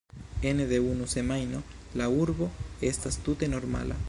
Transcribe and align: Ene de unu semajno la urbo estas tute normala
Ene 0.51 0.65
de 0.71 0.79
unu 0.93 1.05
semajno 1.11 1.61
la 2.03 2.09
urbo 2.23 2.49
estas 2.93 3.23
tute 3.29 3.55
normala 3.59 3.99